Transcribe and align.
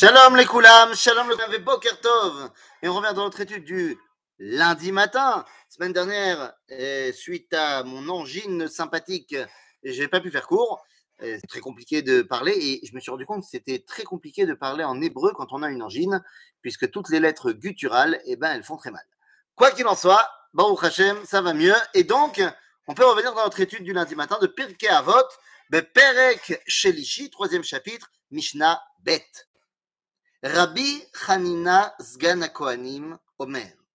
Shalom 0.00 0.34
les 0.34 0.46
koulam, 0.46 0.94
shalom 0.94 1.28
le 1.28 1.38
avec 1.42 1.62
Boker 1.62 2.00
Tov. 2.00 2.50
Et 2.80 2.88
on 2.88 2.94
revient 2.94 3.12
dans 3.14 3.24
notre 3.24 3.42
étude 3.42 3.64
du 3.64 3.98
lundi 4.38 4.92
matin. 4.92 5.44
Semaine 5.68 5.92
dernière, 5.92 6.54
suite 7.12 7.52
à 7.52 7.82
mon 7.84 8.08
angine 8.08 8.66
sympathique, 8.66 9.36
je 9.82 10.00
n'ai 10.00 10.08
pas 10.08 10.22
pu 10.22 10.30
faire 10.30 10.46
court. 10.46 10.82
C'est 11.20 11.46
très 11.46 11.60
compliqué 11.60 12.00
de 12.00 12.22
parler 12.22 12.52
et 12.52 12.86
je 12.86 12.94
me 12.94 13.00
suis 13.00 13.10
rendu 13.10 13.26
compte 13.26 13.42
que 13.42 13.48
c'était 13.50 13.84
très 13.86 14.04
compliqué 14.04 14.46
de 14.46 14.54
parler 14.54 14.84
en 14.84 15.02
hébreu 15.02 15.34
quand 15.34 15.52
on 15.52 15.62
a 15.62 15.68
une 15.68 15.82
angine, 15.82 16.24
puisque 16.62 16.90
toutes 16.90 17.10
les 17.10 17.20
lettres 17.20 17.52
gutturales, 17.52 18.22
eh 18.24 18.36
ben, 18.36 18.52
elles 18.54 18.64
font 18.64 18.78
très 18.78 18.90
mal. 18.90 19.04
Quoi 19.54 19.70
qu'il 19.70 19.86
en 19.86 19.96
soit, 19.96 20.26
Baruch 20.54 20.82
Hashem, 20.82 21.26
ça 21.26 21.42
va 21.42 21.52
mieux. 21.52 21.76
Et 21.92 22.04
donc, 22.04 22.40
on 22.86 22.94
peut 22.94 23.04
revenir 23.04 23.34
dans 23.34 23.44
notre 23.44 23.60
étude 23.60 23.84
du 23.84 23.92
lundi 23.92 24.14
matin 24.14 24.38
de 24.40 24.46
Pirkei 24.46 24.88
Avot, 24.88 25.28
Perek 25.70 26.62
Shelishi, 26.66 27.28
troisième 27.28 27.64
chapitre, 27.64 28.10
Mishnah 28.30 28.80
Bet. 29.00 29.26
Rabbi 30.43 31.01
Hanina 31.27 31.93
Zgan 31.99 32.41
HaKohanim 32.41 33.17
Omer 33.39 33.85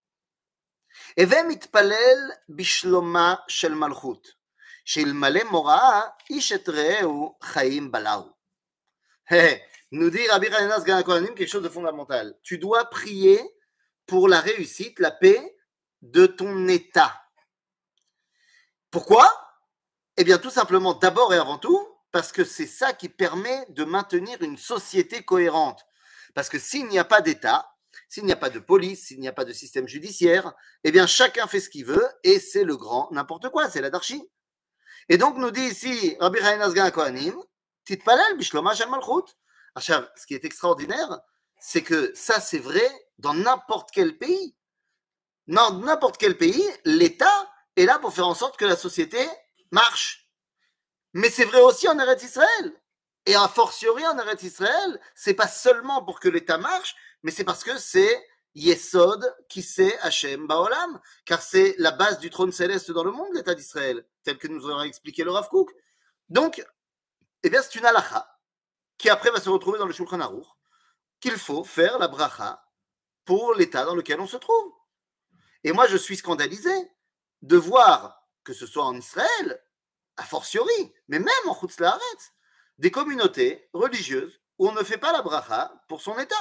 הווה 1.19 1.43
מתפלל 1.43 2.31
בשלומה 2.49 3.35
של 3.47 3.73
מלכות, 3.73 4.27
שאלמלא 4.85 5.43
מוראה 5.43 6.01
איש 6.29 6.51
את 6.51 6.69
רעהו 6.69 7.37
חיים 7.43 7.91
בלעו. 7.91 8.31
Nous 9.93 10.09
dit 10.09 10.27
Rabbi 10.27 10.47
Hanina 10.47 10.79
Zgan 10.79 10.97
HaKohanim 10.97 11.35
quelque 11.35 11.49
chose 11.49 11.63
de 11.63 11.69
fondamental. 11.69 12.37
Tu 12.43 12.57
dois 12.57 12.85
prier 12.85 13.39
pour 14.05 14.27
la 14.27 14.39
réussite, 14.39 14.99
la 14.99 15.11
paix 15.11 15.55
de 16.01 16.25
ton 16.25 16.67
état. 16.67 17.13
Pourquoi 18.89 19.29
Eh 20.17 20.23
bien 20.23 20.37
tout 20.37 20.49
simplement, 20.49 20.93
d'abord 20.93 21.33
et 21.33 21.37
avant 21.37 21.57
tout, 21.57 21.81
parce 22.11 22.31
que 22.31 22.43
c'est 22.43 22.67
ça 22.67 22.93
qui 22.93 23.09
permet 23.09 23.65
de 23.69 23.83
maintenir 23.83 24.41
une 24.41 24.57
société 24.57 25.23
cohérente. 25.23 25.85
Parce 26.36 26.50
que 26.50 26.58
s'il 26.58 26.86
n'y 26.88 26.98
a 26.98 27.04
pas 27.04 27.22
d'État, 27.22 27.66
s'il 28.10 28.26
n'y 28.26 28.32
a 28.32 28.36
pas 28.36 28.50
de 28.50 28.58
police, 28.58 29.06
s'il 29.06 29.20
n'y 29.20 29.26
a 29.26 29.32
pas 29.32 29.46
de 29.46 29.54
système 29.54 29.88
judiciaire, 29.88 30.52
eh 30.84 30.92
bien 30.92 31.06
chacun 31.06 31.46
fait 31.46 31.60
ce 31.60 31.70
qu'il 31.70 31.86
veut 31.86 32.06
et 32.24 32.38
c'est 32.38 32.62
le 32.62 32.76
grand 32.76 33.10
n'importe 33.10 33.48
quoi, 33.48 33.70
c'est 33.70 33.80
la 33.80 33.88
darchi. 33.88 34.22
Et 35.08 35.16
donc 35.16 35.38
nous 35.38 35.50
dit 35.50 35.62
ici 35.62 36.14
Rabbi 36.20 36.38
Haïnazgan 36.40 36.90
Kohanim, 36.90 37.34
Bishloma 38.36 38.74
Malchut. 38.90 39.34
Ce 39.78 40.26
qui 40.26 40.34
est 40.34 40.44
extraordinaire, 40.44 41.20
c'est 41.58 41.82
que 41.82 42.12
ça 42.14 42.38
c'est 42.38 42.58
vrai 42.58 42.86
dans 43.16 43.32
n'importe 43.32 43.88
quel 43.90 44.18
pays. 44.18 44.54
Dans 45.46 45.72
n'importe 45.78 46.18
quel 46.18 46.36
pays, 46.36 46.62
l'État 46.84 47.50
est 47.76 47.86
là 47.86 47.98
pour 47.98 48.12
faire 48.12 48.28
en 48.28 48.34
sorte 48.34 48.58
que 48.58 48.66
la 48.66 48.76
société 48.76 49.26
marche. 49.70 50.28
Mais 51.14 51.30
c'est 51.30 51.46
vrai 51.46 51.62
aussi 51.62 51.88
en 51.88 51.98
Eretz 51.98 52.22
Israël. 52.24 52.74
Et 53.26 53.34
a 53.34 53.48
fortiori 53.48 54.06
en 54.06 54.18
Eretz 54.18 54.44
Israël, 54.44 55.00
c'est 55.14 55.34
pas 55.34 55.48
seulement 55.48 56.04
pour 56.04 56.20
que 56.20 56.28
l'État 56.28 56.58
marche, 56.58 56.94
mais 57.24 57.32
c'est 57.32 57.44
parce 57.44 57.64
que 57.64 57.76
c'est 57.76 58.24
Yesod 58.54 59.36
qui 59.48 59.62
c'est 59.62 59.98
Hachem 59.98 60.46
Baolam, 60.46 61.00
car 61.24 61.42
c'est 61.42 61.74
la 61.78 61.90
base 61.90 62.20
du 62.20 62.30
trône 62.30 62.52
céleste 62.52 62.92
dans 62.92 63.02
le 63.02 63.10
monde, 63.10 63.34
l'État 63.34 63.54
d'Israël, 63.54 64.06
tel 64.22 64.38
que 64.38 64.46
nous 64.46 64.64
aura 64.70 64.86
expliqué 64.86 65.24
le 65.24 65.32
Rav 65.32 65.48
Kook. 65.48 65.74
Donc, 66.28 66.64
eh 67.42 67.50
bien, 67.50 67.60
c'est 67.62 67.74
une 67.74 67.84
halakha 67.84 68.26
qui 68.96 69.10
après 69.10 69.30
va 69.30 69.40
se 69.40 69.50
retrouver 69.50 69.78
dans 69.78 69.86
le 69.86 69.92
Shulchan 69.92 70.20
Aruch, 70.20 70.46
qu'il 71.20 71.36
faut 71.36 71.64
faire 71.64 71.98
la 71.98 72.08
bracha 72.08 72.64
pour 73.24 73.54
l'État 73.54 73.84
dans 73.84 73.94
lequel 73.96 74.20
on 74.20 74.26
se 74.26 74.36
trouve. 74.36 74.72
Et 75.64 75.72
moi, 75.72 75.88
je 75.88 75.96
suis 75.96 76.16
scandalisé 76.16 76.72
de 77.42 77.56
voir 77.56 78.22
que 78.44 78.52
ce 78.52 78.66
soit 78.66 78.84
en 78.84 78.96
Israël, 78.96 79.62
a 80.16 80.22
fortiori, 80.22 80.94
mais 81.08 81.18
même 81.18 81.48
en 81.48 81.54
Chutz 81.54 81.76
des 82.78 82.90
communautés 82.90 83.68
religieuses 83.72 84.40
où 84.58 84.68
on 84.68 84.72
ne 84.72 84.82
fait 84.82 84.98
pas 84.98 85.12
la 85.12 85.22
bracha 85.22 85.72
pour 85.88 86.00
son 86.00 86.18
État. 86.18 86.34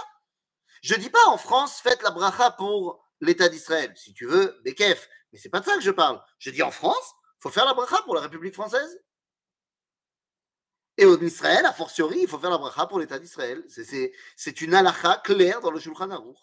Je 0.81 0.93
ne 0.93 0.99
dis 0.99 1.09
pas 1.09 1.25
en 1.27 1.37
France, 1.37 1.79
faites 1.81 2.03
la 2.03 2.11
bracha 2.11 2.51
pour 2.51 3.03
l'État 3.21 3.49
d'Israël. 3.49 3.93
Si 3.95 4.13
tu 4.13 4.25
veux, 4.25 4.59
Bekef. 4.63 5.09
Mais 5.31 5.39
c'est 5.39 5.49
pas 5.49 5.59
de 5.59 5.65
ça 5.65 5.75
que 5.75 5.81
je 5.81 5.91
parle. 5.91 6.21
Je 6.37 6.49
dis 6.51 6.63
en 6.63 6.71
France, 6.71 7.13
il 7.39 7.41
faut 7.41 7.49
faire 7.49 7.65
la 7.65 7.73
bracha 7.73 8.01
pour 8.03 8.15
la 8.15 8.21
République 8.21 8.53
française. 8.53 9.01
Et 10.97 11.05
en 11.05 11.19
Israël, 11.19 11.65
a 11.65 11.73
fortiori, 11.73 12.19
il 12.21 12.27
faut 12.27 12.39
faire 12.39 12.49
la 12.49 12.57
bracha 12.57 12.85
pour 12.85 12.99
l'État 12.99 13.19
d'Israël. 13.19 13.65
C'est 13.67 14.61
une 14.61 14.73
halakha 14.73 15.17
claire 15.17 15.59
dans 15.59 15.71
le 15.71 15.79
Shulchan 15.79 16.09
Aruch. 16.09 16.37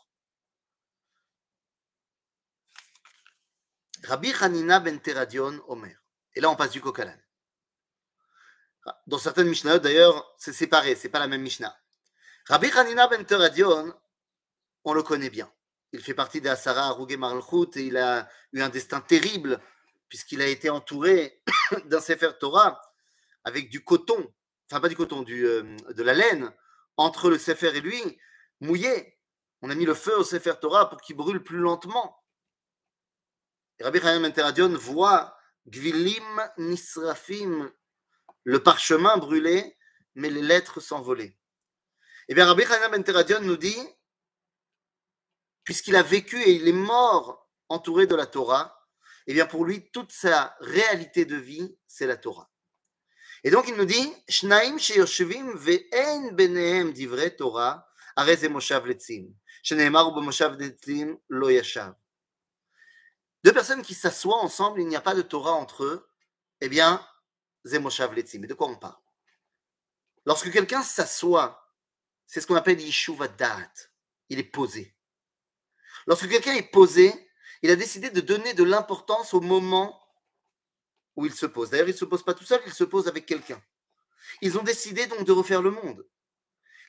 Rabbi 4.05 4.33
Hanina 4.41 4.81
ben 4.81 5.00
Teradion 5.00 5.62
Omer. 5.69 5.97
Et 6.34 6.41
là, 6.41 6.50
on 6.50 6.56
passe 6.56 6.72
du 6.72 6.81
Kokalan. 6.81 7.17
Dans 9.06 9.19
certaines 9.19 9.48
Mishnahot, 9.48 9.78
d'ailleurs, 9.78 10.34
c'est 10.37 10.53
séparé, 10.53 10.94
c'est 10.94 11.09
pas 11.09 11.20
la 11.20 11.28
même 11.28 11.43
Mishnah. 11.43 11.76
Rabbi 12.47 12.70
Hanina 12.70 13.06
ben 13.06 13.25
Teradion, 13.25 13.94
on 14.84 14.93
le 14.93 15.03
connaît 15.03 15.31
bien. 15.31 15.53
Il 15.93 16.00
fait 16.00 16.15
partie 16.15 16.41
des 16.41 16.48
Asara 16.48 16.88
Arugé 16.88 17.16
Marlchut 17.16 17.70
et 17.76 17.82
il 17.82 17.97
a 17.97 18.28
eu 18.53 18.60
un 18.60 18.69
destin 18.69 19.00
terrible 19.00 19.60
puisqu'il 20.09 20.43
a 20.43 20.47
été 20.47 20.69
entouré 20.70 21.43
d'un 21.84 22.00
Sefer 22.00 22.32
Torah 22.41 22.82
avec 23.44 23.70
du 23.70 23.84
coton, 23.84 24.32
enfin 24.70 24.81
pas 24.81 24.88
du 24.88 24.97
coton, 24.97 25.25
euh, 25.28 25.76
de 25.91 26.03
la 26.03 26.14
laine 26.14 26.53
entre 26.97 27.31
le 27.31 27.38
Sefer 27.38 27.76
et 27.76 27.81
lui, 27.81 28.19
mouillé. 28.60 29.19
On 29.60 29.70
a 29.70 29.75
mis 29.75 29.84
le 29.84 29.94
feu 29.94 30.19
au 30.19 30.25
Sefer 30.25 30.54
Torah 30.60 30.91
pour 30.91 31.00
qu'il 31.00 31.16
brûle 31.16 31.43
plus 31.43 31.59
lentement. 31.59 32.19
Rabbi 33.81 34.00
Hanina 34.00 34.28
ben 34.28 34.32
Teradion 34.32 34.70
voit 34.70 35.37
Gvilim 35.66 36.50
Nisrafim 36.59 37.70
le 38.45 38.63
parchemin 38.63 39.17
brûlé, 39.17 39.77
mais 40.15 40.31
les 40.31 40.43
lettres 40.43 40.81
s'envolaient. 40.81 41.37
Eh 42.29 42.35
bien, 42.35 42.47
Rabbi 42.47 42.65
Hanina 42.65 42.89
ben 42.89 43.03
Teradion 43.03 43.41
nous 43.41 43.57
dit, 43.57 43.79
puisqu'il 45.65 45.97
a 45.97 46.03
vécu 46.03 46.41
et 46.41 46.53
il 46.53 46.69
est 46.69 46.73
mort 46.73 47.51
entouré 47.69 48.07
de 48.07 48.15
la 48.15 48.27
Torah, 48.27 48.89
eh 49.27 49.35
bien, 49.35 49.47
pour 49.47 49.65
lui, 49.65 49.91
toute 49.91 50.13
sa 50.13 50.57
réalité 50.61 51.25
de 51.25 51.37
vie, 51.37 51.77
c'est 51.87 52.07
la 52.07 52.17
Torah. 52.17 52.51
Et 53.45 53.51
donc, 53.51 53.67
il 53.69 53.75
nous 53.75 53.85
dit, 53.85 54.13
Shnaim 54.29 54.77
ve'en 54.77 56.31
Torah. 57.37 57.89
Deux 63.45 63.53
personnes 63.53 63.83
qui 63.83 63.95
s'assoient 63.95 64.39
ensemble, 64.39 64.81
il 64.81 64.87
n'y 64.87 64.97
a 64.97 65.01
pas 65.01 65.15
de 65.15 65.23
Torah 65.23 65.53
entre 65.53 65.85
eux, 65.85 66.09
eh 66.61 66.69
bien, 66.69 67.05
Zemoshav 67.65 68.15
Letzim. 68.15 68.41
Mais 68.41 68.47
de 68.47 68.55
quoi 68.55 68.69
on 68.69 68.77
parle? 68.77 69.00
Lorsque 70.25 70.53
quelqu'un 70.53 70.83
s'assoit, 70.83 71.75
c'est 72.27 72.41
ce 72.41 72.47
qu'on 72.47 72.55
appelle 72.55 72.81
Yishuva 72.81 73.28
Il 74.28 74.39
est 74.39 74.45
posé. 74.45 74.95
Lorsque 76.06 76.28
quelqu'un 76.28 76.55
est 76.55 76.71
posé, 76.71 77.12
il 77.62 77.71
a 77.71 77.77
décidé 77.77 78.11
de 78.11 78.21
donner 78.21 78.55
de 78.55 78.65
l'importance 78.65 79.34
au 79.34 79.41
moment 79.41 80.00
où 81.17 81.27
il 81.27 81.34
se 81.34 81.47
pose. 81.47 81.71
D'ailleurs, 81.71 81.89
il 81.89 81.93
ne 81.93 81.99
se 81.99 82.05
pose 82.05 82.25
pas 82.25 82.34
tout 82.34 82.45
seul, 82.45 82.61
il 82.67 82.73
se 82.73 82.84
pose 82.84 83.09
avec 83.09 83.27
quelqu'un. 83.27 83.62
Ils 84.41 84.59
ont 84.59 84.62
décidé 84.62 85.06
donc 85.06 85.25
de 85.25 85.33
refaire 85.33 85.62
le 85.62 85.71
monde. 85.71 86.06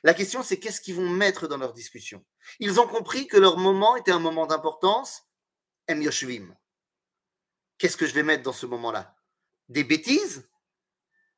La 0.02 0.14
question, 0.14 0.42
c'est 0.42 0.58
qu'est-ce 0.58 0.80
qu'ils 0.80 0.94
vont 0.94 1.08
mettre 1.08 1.48
dans 1.48 1.56
leur 1.56 1.72
discussion? 1.72 2.24
Ils 2.58 2.80
ont 2.80 2.86
compris 2.86 3.26
que 3.26 3.36
leur 3.36 3.56
moment 3.56 3.96
était 3.96 4.12
un 4.12 4.18
moment 4.18 4.46
d'importance. 4.46 5.22
Em 5.88 6.00
Yoshvim. 6.00 6.56
Qu'est-ce 7.78 7.96
que 7.96 8.06
je 8.06 8.14
vais 8.14 8.22
mettre 8.22 8.42
dans 8.42 8.52
ce 8.52 8.66
moment-là? 8.66 9.16
Des 9.68 9.84
bêtises? 9.84 10.48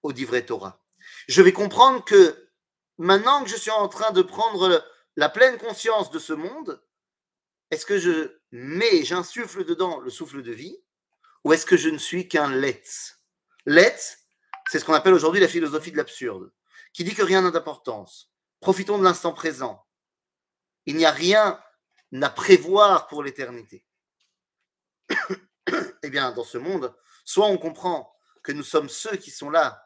Au 0.07 0.27
vrai 0.27 0.47
Torah. 0.47 0.81
Je 1.29 1.43
vais 1.43 1.53
comprendre 1.53 2.05
que 2.05 2.49
maintenant 2.99 3.43
que 3.43 3.51
je 3.51 3.57
suis 3.57 3.71
en 3.71 3.89
train 3.89 4.13
de 4.13 4.23
prendre 4.23 4.85
la 5.17 5.29
pleine 5.29 5.59
conscience 5.59 6.11
de 6.11 6.19
ce 6.19 6.33
monde, 6.33 6.81
est-ce 7.71 7.87
que 7.87 7.99
je 7.99 8.39
mets, 8.53 9.05
j'insuffle 9.05 9.65
dedans 9.65 9.99
le 10.01 10.11
souffle 10.11 10.43
de 10.43 10.53
vie, 10.53 10.79
ou 11.45 11.53
est-ce 11.53 11.67
que 11.67 11.77
je 11.77 11.89
ne 11.89 11.99
suis 11.99 12.29
qu'un 12.29 12.55
let's? 12.55 13.19
Let's, 13.67 14.19
c'est 14.71 14.79
ce 14.79 14.85
qu'on 14.85 14.95
appelle 14.95 15.15
aujourd'hui 15.15 15.41
la 15.41 15.49
philosophie 15.49 15.91
de 15.91 15.97
l'absurde, 15.97 16.53
qui 16.93 17.03
dit 17.03 17.15
que 17.15 17.23
rien 17.23 17.43
n'a 17.43 17.51
d'importance. 17.51 18.31
Profitons 18.61 18.99
de 18.99 19.05
l'instant 19.05 19.33
présent. 19.33 19.85
Il 20.87 20.97
n'y 20.97 21.05
a 21.05 21.11
rien 21.11 21.61
à 22.23 22.31
prévoir 22.31 23.09
pour 23.09 23.25
l'éternité. 23.25 23.85
eh 26.03 26.11
bien, 26.11 26.31
dans 26.31 26.45
ce 26.45 26.59
monde, 26.59 26.95
soit 27.25 27.47
on 27.47 27.59
comprend 27.59 28.15
que 28.45 28.53
nous 28.53 28.63
sommes 28.63 28.89
ceux 28.89 29.17
qui 29.17 29.33
sont 29.33 29.51
là 29.51 29.86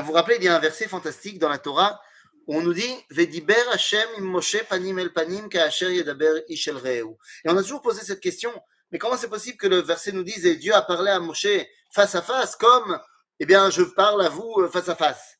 vous 0.00 0.06
vous 0.06 0.12
rappelez, 0.12 0.36
il 0.36 0.44
y 0.44 0.48
a 0.48 0.56
un 0.56 0.60
verset 0.60 0.88
fantastique 0.88 1.38
dans 1.38 1.48
la 1.48 1.58
Torah 1.58 2.00
où 2.46 2.56
on 2.56 2.62
nous 2.62 2.74
dit 2.74 2.94
Vediber 3.10 3.62
Hashem 3.72 4.08
im 4.18 4.22
Moshe 4.22 4.64
panim 4.68 4.98
el 4.98 5.12
panim 5.12 5.48
ka'asher 5.48 5.92
yedaber 5.92 6.44
ish 6.48 6.68
el 6.68 6.76
reu. 6.76 7.16
Et 7.44 7.50
on 7.50 7.56
a 7.56 7.62
toujours 7.62 7.82
posé 7.82 8.02
cette 8.02 8.20
question, 8.20 8.50
mais 8.90 8.98
comment 8.98 9.16
c'est 9.16 9.28
possible 9.28 9.58
que 9.58 9.66
le 9.66 9.78
verset 9.78 10.12
nous 10.12 10.24
dise 10.24 10.46
et 10.46 10.56
Dieu 10.56 10.74
a 10.74 10.82
parlé 10.82 11.10
à 11.10 11.20
Moshe 11.20 11.46
face 11.92 12.14
à 12.14 12.22
face 12.22 12.56
comme 12.56 12.98
eh 13.38 13.46
bien 13.46 13.70
je 13.70 13.82
parle 13.82 14.24
à 14.24 14.28
vous 14.28 14.54
euh, 14.58 14.68
face 14.68 14.88
à 14.88 14.96
face? 14.96 15.38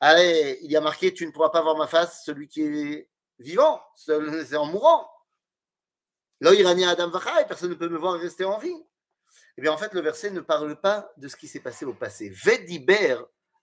Allez, 0.00 0.58
il 0.62 0.70
y 0.70 0.76
a 0.76 0.80
marqué 0.80 1.14
tu 1.14 1.26
ne 1.26 1.32
pourras 1.32 1.50
pas 1.50 1.62
voir 1.62 1.76
ma 1.76 1.86
face 1.86 2.24
celui 2.24 2.46
qui 2.46 2.62
est 2.62 3.08
vivant, 3.38 3.80
c'est 3.96 4.56
en 4.56 4.66
mourant. 4.66 5.10
L'oirani 6.40 6.84
Adam 6.84 7.08
Vachai, 7.08 7.46
personne 7.46 7.70
ne 7.70 7.74
peut 7.74 7.88
me 7.88 7.98
voir 7.98 8.20
rester 8.20 8.44
en 8.44 8.58
vie. 8.58 8.76
Eh 9.56 9.62
bien, 9.62 9.72
en 9.72 9.78
fait, 9.78 9.94
le 9.94 10.00
verset 10.00 10.30
ne 10.30 10.40
parle 10.40 10.78
pas 10.80 11.10
de 11.16 11.28
ce 11.28 11.36
qui 11.36 11.46
s'est 11.46 11.60
passé 11.60 11.84
au 11.84 11.94
passé. 11.94 12.28
Vediber 12.28 13.18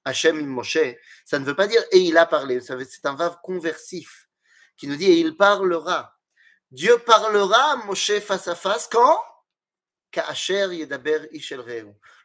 Hachem 0.06 0.40
im 0.40 0.48
Moshe, 0.48 0.80
ça 1.26 1.40
ne 1.40 1.46
veut 1.46 1.56
pas 1.56 1.68
dire 1.68 1.84
et 1.92 2.00
il 2.00 2.18
a 2.18 2.26
parlé. 2.26 2.60
C'est 2.62 3.06
un 3.06 3.16
vave 3.16 3.38
conversif 3.44 4.30
qui 4.78 4.88
nous 4.88 4.96
dit 4.96 5.06
et 5.06 5.20
il 5.20 5.38
parlera. 5.38 6.18
Dieu 6.72 6.98
parlera 7.00 7.76
Moshe 7.86 8.20
face 8.20 8.48
à 8.48 8.56
face 8.56 8.88
quand? 8.92 9.22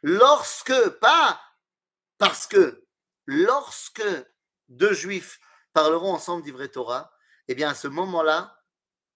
Lorsque, 0.01 0.89
pas 0.99 1.41
parce 2.17 2.47
que, 2.47 2.85
lorsque 3.25 4.03
deux 4.67 4.93
juifs 4.93 5.39
parleront 5.73 6.13
ensemble 6.13 6.43
d'Ivret 6.43 6.69
Torah, 6.69 7.11
eh 7.47 7.55
bien 7.55 7.69
à 7.69 7.75
ce 7.75 7.87
moment-là, 7.87 8.59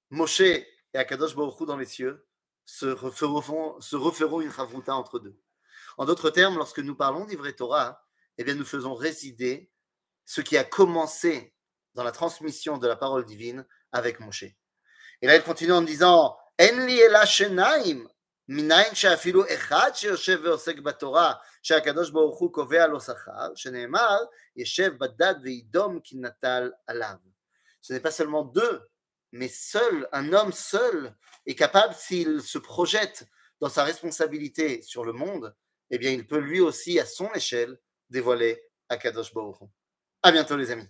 Moshe 0.10 0.42
et 0.42 0.68
Akadosh 0.94 1.36
Baruch 1.36 1.66
dans 1.66 1.78
les 1.78 1.86
cieux 1.86 2.26
se 2.66 2.86
referont, 2.86 3.80
se 3.82 3.96
referont 3.96 4.42
une 4.42 4.52
chavruta 4.52 4.96
entre 4.96 5.20
deux. 5.20 5.38
En 5.98 6.06
d'autres 6.06 6.30
termes, 6.30 6.58
lorsque 6.58 6.80
nous 6.80 6.96
parlons 6.96 7.26
d'Ivret 7.26 7.54
Torah, 7.54 8.01
eh 8.38 8.44
bien, 8.44 8.56
nous 8.56 8.66
faisons 8.66 8.94
résider 8.94 9.70
ce 10.26 10.42
qui 10.42 10.58
a 10.58 10.64
commencé 10.64 11.54
dans 11.94 12.04
la 12.04 12.12
transmission 12.12 12.78
de 12.78 12.88
la 12.88 12.96
parole 12.96 13.26
divine 13.26 13.66
avec 13.92 14.20
Moshe. 14.20 14.44
Et 14.44 15.28
là, 15.28 15.36
il 15.36 15.44
continue 15.44 15.74
en 15.74 15.82
disant. 15.82 16.38
Ce 27.82 27.94
n'est 27.94 28.00
pas 28.00 28.12
seulement 28.12 28.44
deux, 28.44 28.82
mais 29.32 29.48
seul, 29.48 30.08
un 30.12 30.34
homme 30.34 30.52
seul 30.52 31.16
est 31.46 31.56
capable, 31.56 31.94
s'il 31.94 32.42
se 32.42 32.58
projette 32.58 33.26
dans 33.60 33.70
sa 33.70 33.84
responsabilité 33.84 34.82
sur 34.82 35.06
le 35.06 35.14
monde, 35.14 35.56
eh 35.90 35.98
bien, 35.98 36.12
il 36.12 36.28
peut 36.28 36.40
lui 36.40 36.60
aussi, 36.60 37.00
à 37.00 37.06
son 37.06 37.32
échelle, 37.34 37.80
dévoilé 38.12 38.62
à 38.90 38.98
Kadosh 38.98 39.34
Baruch. 39.34 39.58
À 40.22 40.32
bientôt, 40.32 40.58
les 40.58 40.70
amis. 40.72 40.88